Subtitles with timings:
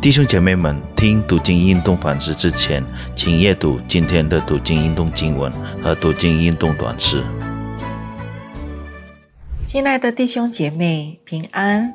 [0.00, 2.84] 弟兄姐妹们，听读经运动反思之前，
[3.16, 5.50] 请阅读今天的读经运动经文
[5.82, 7.20] 和读经运动短诗。
[9.66, 11.92] 亲爱的弟兄姐妹，平安！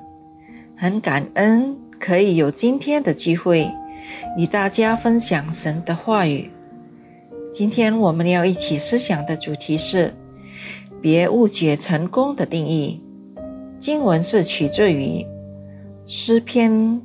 [0.75, 3.71] 很感恩可以有今天的机会
[4.37, 6.51] 与大家分享神的话语。
[7.53, 10.13] 今天我们要一起思想的主题是：
[11.01, 13.01] 别误解成功的定义。
[13.79, 15.25] 经文是取自于
[16.05, 17.01] 诗篇。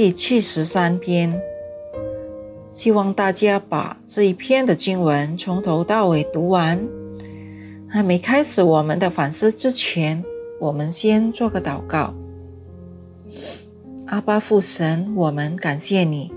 [0.00, 1.42] 第七十三篇，
[2.70, 6.80] 希望大家把这一篇的经文从头到尾读完。
[7.88, 10.22] 还没开始我们的反思之前，
[10.60, 12.14] 我们先做个祷告。
[14.06, 16.30] 阿巴父神，我们感谢你，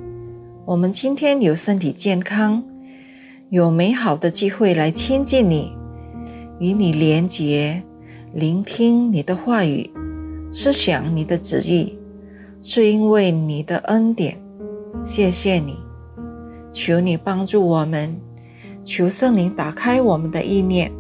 [0.66, 2.64] 我们今天有身体健康，
[3.52, 5.72] 有美好的机会来亲近你，
[6.58, 7.84] 与你连结，
[8.34, 9.88] 聆听你的话语，
[10.52, 12.01] 思想你的旨意。
[12.62, 14.38] 是因为你的恩典，
[15.04, 15.80] 谢谢你，
[16.72, 18.16] 求你帮助我们，
[18.84, 20.92] 求圣灵打开我们的意念，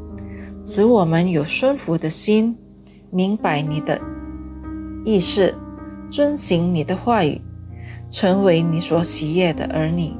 [0.65, 2.57] 使我们有顺服的心，
[3.11, 4.01] 明白你的
[5.05, 5.53] 意思，
[6.09, 7.39] 遵行你的话语，
[8.09, 10.11] 成为你所喜悦的儿女。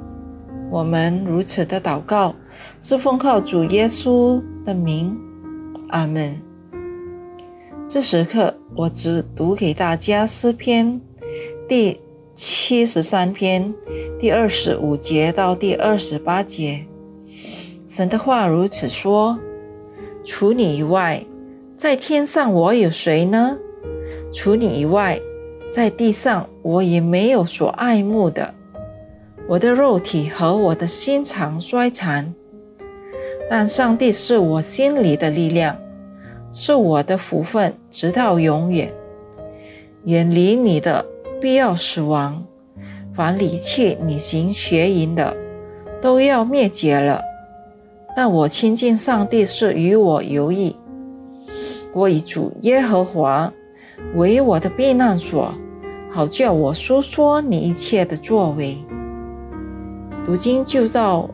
[0.70, 2.36] 我们如此的祷告，
[2.80, 5.18] 是奉靠主耶稣的名，
[5.90, 6.40] 阿门。
[7.88, 11.02] 这时刻，我只读给大家诗篇。
[11.68, 12.00] 第
[12.34, 13.74] 七十三篇
[14.20, 16.86] 第二十五节到第二十八节，
[17.88, 19.40] 神的话如此说：
[20.24, 21.26] 除你以外，
[21.78, 23.58] 在天上我有谁呢？
[24.34, 25.20] 除你以外，
[25.70, 28.54] 在地上我也没有所爱慕的。
[29.48, 32.34] 我的肉体和我的心肠衰残，
[33.50, 35.78] 但上帝是我心里的力量，
[36.52, 38.94] 是我的福分，直到永远。
[40.06, 41.06] 远离你的。
[41.42, 42.46] 必要死亡，
[43.16, 45.36] 凡离弃你行邪淫的，
[46.00, 47.20] 都要灭绝了。
[48.16, 50.76] 但我亲近上帝是与我有益。
[51.94, 53.52] 我以主耶和华
[54.14, 55.52] 为我的避难所，
[56.12, 58.78] 好叫我说说你一切的作为。
[60.24, 61.28] 读经就到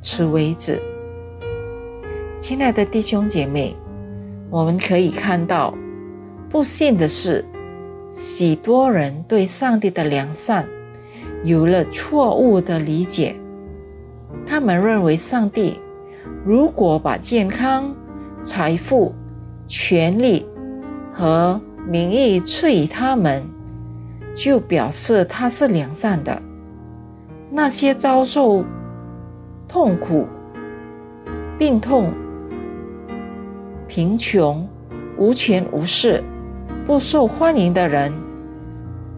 [0.00, 0.80] 此为止。
[2.38, 3.74] 亲爱的弟兄姐妹，
[4.50, 5.74] 我们可以看到，
[6.48, 7.44] 不幸的是。
[8.16, 10.64] 许多人对上帝的良善
[11.42, 13.34] 有了错误的理解，
[14.46, 15.80] 他们认为上帝
[16.44, 17.92] 如果把健康、
[18.44, 19.12] 财富、
[19.66, 20.46] 权力
[21.12, 23.42] 和名誉赐予他们，
[24.32, 26.40] 就表示他是良善的。
[27.50, 28.64] 那些遭受
[29.66, 30.28] 痛苦、
[31.58, 32.12] 病痛、
[33.88, 34.68] 贫穷、
[35.18, 36.22] 无权无势。
[36.86, 38.12] 不受欢迎的人，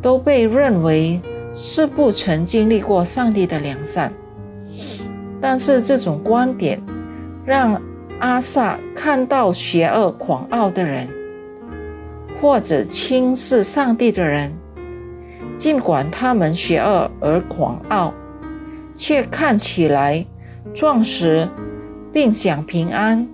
[0.01, 1.21] 都被认为
[1.53, 4.13] 是不曾经历过上帝的良善。
[5.41, 6.81] 但是这种观点
[7.45, 7.81] 让
[8.21, 11.09] 阿萨看到邪恶狂傲的人，
[12.41, 14.53] 或者轻视上帝的人，
[15.57, 18.15] 尽管他们邪恶而狂傲，
[18.95, 20.25] 却看起来
[20.73, 21.49] 壮实，
[22.13, 23.27] 并享平安，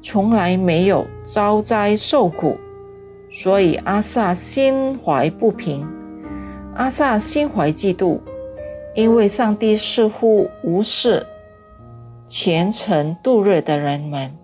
[0.00, 2.56] 从来没有遭灾受苦。
[3.38, 5.86] 所以阿萨心怀不平，
[6.74, 8.18] 阿萨心怀嫉妒，
[8.94, 11.26] 因为上帝似乎无视
[12.26, 14.34] 虔诚度日的人们。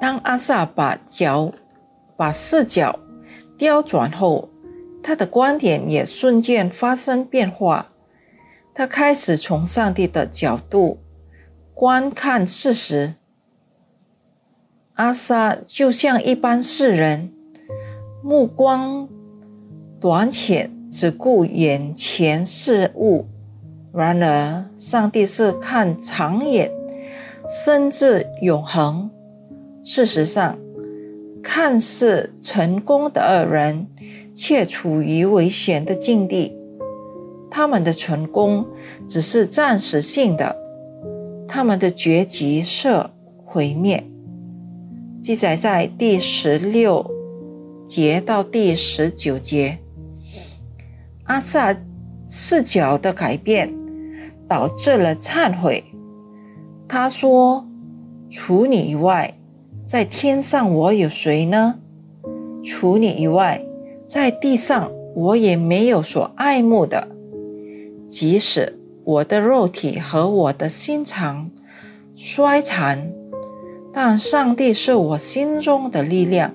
[0.00, 1.52] 当阿萨把脚
[2.16, 2.98] 把视角
[3.56, 4.48] 调转后，
[5.04, 7.86] 他的观点也瞬间发生变化。
[8.74, 10.98] 他开始从上帝的角度
[11.72, 13.14] 观看事实。
[15.00, 17.32] 阿萨就像一般世人，
[18.22, 19.08] 目光
[19.98, 23.24] 短浅，只顾眼前事物。
[23.94, 26.70] 然而，上帝是看长远，
[27.64, 29.10] 甚至永恒。
[29.82, 30.58] 事实上，
[31.42, 33.86] 看似成功的二人，
[34.34, 36.54] 却处于危险的境地。
[37.50, 38.66] 他们的成功
[39.08, 40.54] 只是暂时性的，
[41.48, 43.06] 他们的结局是
[43.46, 44.04] 毁灭。
[45.30, 47.08] 记载在第十六
[47.86, 49.78] 节到第十九节。
[51.26, 51.72] 阿萨
[52.26, 53.72] 视角的改变
[54.48, 55.84] 导致了忏悔。
[56.88, 57.64] 他说
[58.28, 59.38] ：“除你以外，
[59.84, 61.76] 在天上我有谁呢？
[62.64, 63.64] 除你以外，
[64.04, 67.06] 在地上我也没有所爱慕的。
[68.08, 71.52] 即使我的肉体和我的心肠
[72.16, 73.12] 衰残。”
[73.92, 76.52] 但上帝是我心中的力量，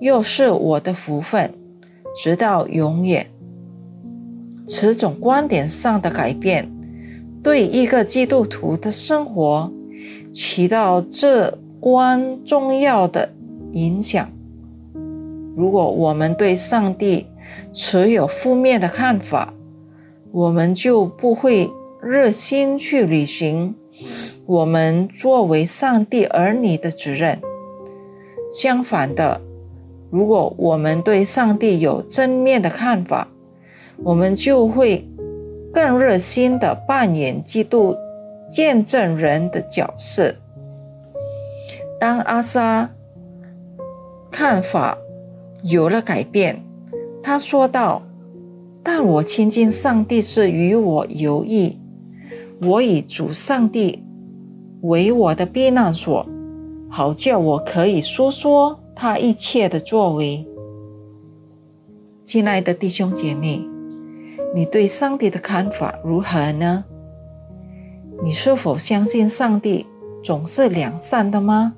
[0.00, 1.52] 又是我的福分，
[2.16, 3.26] 直到永远。
[4.66, 6.70] 此种观点上的改变，
[7.42, 9.72] 对一个基督徒的生活
[10.32, 13.30] 起到至关重要的
[13.72, 14.30] 影响。
[15.56, 17.26] 如果我们对上帝
[17.72, 19.52] 持有负面的看法，
[20.30, 21.70] 我们就不会
[22.02, 23.74] 热心去履行
[24.48, 27.38] 我们作为上帝儿女的责任。
[28.50, 29.42] 相反的，
[30.08, 33.28] 如果我们对上帝有正面的看法，
[34.02, 35.06] 我们就会
[35.70, 37.94] 更热心的扮演基督
[38.48, 40.34] 见证人的角色。
[42.00, 42.90] 当阿莎
[44.30, 44.96] 看法。
[45.64, 46.62] 有了改变，
[47.20, 48.00] 他说道
[48.80, 51.76] ：“但我亲近上帝是与我有益，
[52.62, 54.04] 我以主上帝
[54.82, 56.26] 为我的避难所，
[56.88, 60.46] 好叫我可以说说他一切的作为。”
[62.24, 63.62] 亲爱的弟兄姐妹，
[64.54, 66.84] 你对上帝的看法如何呢？
[68.22, 69.86] 你是否相信上帝
[70.22, 71.74] 总是良善的吗？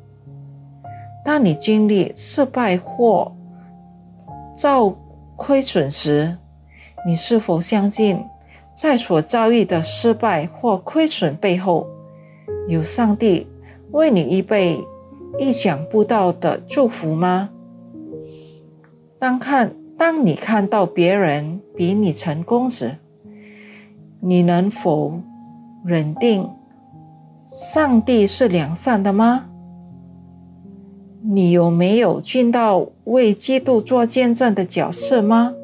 [1.24, 3.30] 当你经历失败或
[4.54, 4.96] 遭
[5.36, 6.38] 亏损时，
[7.06, 8.24] 你是否相信，
[8.74, 11.86] 在所遭遇的失败或亏损背后，
[12.68, 13.46] 有上帝
[13.90, 14.78] 为你预备
[15.38, 17.50] 意想不到的祝福吗？
[19.18, 22.96] 当看当你看到别人比你成功时，
[24.20, 25.20] 你能否
[25.84, 26.48] 认定
[27.42, 29.46] 上帝是良善的吗？
[31.22, 35.54] 你有没有尽到为基督做见证的角色吗？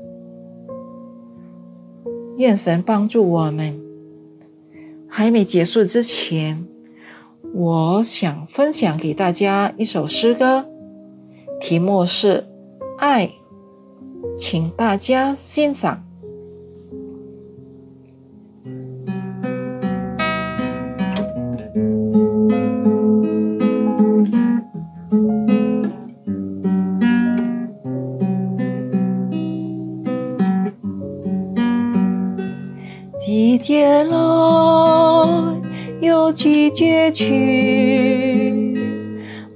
[2.36, 3.80] 愿神帮助我们。
[5.08, 6.66] 还没结束之前，
[7.58, 10.66] 我想分享给大家一首诗歌，
[11.58, 12.46] 题目是
[12.98, 13.26] 《爱》，
[14.36, 16.02] 请大家欣赏。
[33.18, 34.16] 季节来，
[36.00, 38.74] 又季节去，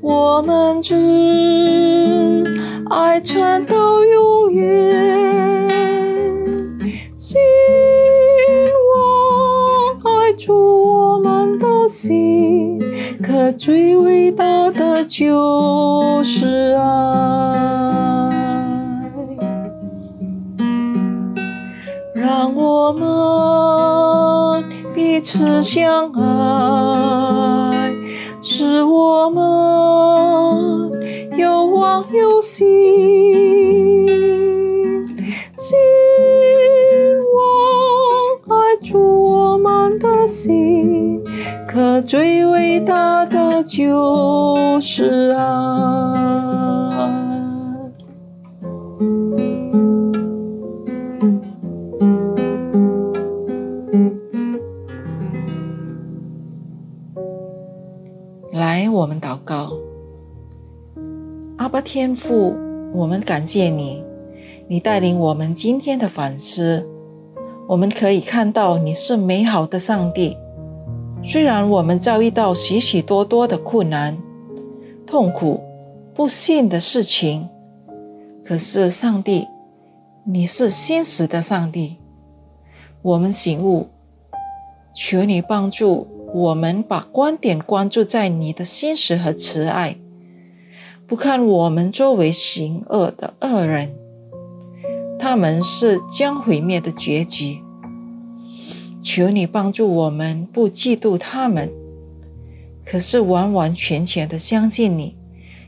[0.01, 2.43] 我们只
[2.89, 5.69] 爱传到永远。
[7.17, 7.37] 希
[8.95, 12.79] 望爱住我们的心，
[13.23, 16.81] 可最伟大的就是爱。
[22.15, 23.09] 让我们
[25.21, 27.93] 彼此相爱，
[28.41, 30.91] 使我们
[31.37, 32.65] 有望有信，
[35.59, 35.77] 希
[37.37, 37.39] 望
[38.57, 38.99] 爱住
[39.31, 41.23] 我们的心，
[41.69, 45.43] 可最伟大的就是爱。
[61.93, 62.55] 天父，
[62.95, 64.01] 我们感谢你，
[64.69, 66.89] 你带领我们今天的反思，
[67.67, 70.37] 我们可以看到你是美好的上帝。
[71.25, 74.17] 虽然我们遭遇到许许多多的困难、
[75.05, 75.61] 痛苦、
[76.14, 77.49] 不幸的事情，
[78.45, 79.49] 可是上帝，
[80.23, 81.97] 你是现实的上帝。
[83.03, 83.88] 我们醒悟，
[84.95, 86.07] 求你帮助。
[86.33, 89.97] 我们把观点关注在你的心实和慈爱，
[91.11, 93.93] 不看我们周围行恶的恶人，
[95.19, 97.59] 他们是将毁灭的结局。
[99.00, 101.69] 求你帮助我们不嫉妒他们，
[102.85, 105.17] 可是完完全全的相信你，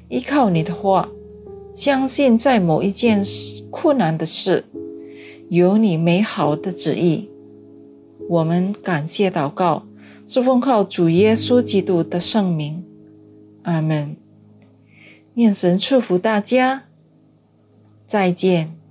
[0.09, 1.09] 依靠你的话，
[1.73, 3.25] 相信在某一件
[3.69, 4.65] 困难的事，
[5.49, 7.29] 有你美好的旨意。
[8.29, 9.83] 我们感谢祷告。
[10.25, 12.85] 是奉靠主耶稣基督的圣名，
[13.63, 14.22] 阿门。
[15.35, 16.85] 愿神祝福大家，
[18.07, 18.82] 再见。